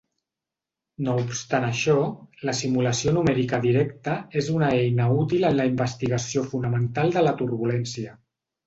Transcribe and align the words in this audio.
No 1.07 1.17
obstant 1.23 1.67
això, 1.67 1.95
la 2.49 2.55
simulació 2.61 3.15
numèrica 3.19 3.61
directa 3.69 4.17
és 4.43 4.51
una 4.57 4.73
eina 4.81 5.11
útil 5.21 5.49
en 5.53 5.59
la 5.63 5.71
investigació 5.75 6.49
fonamental 6.57 7.17
de 7.19 7.29
la 7.31 7.41
turbulència. 7.45 8.23